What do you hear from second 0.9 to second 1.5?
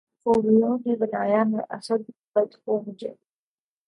بنایا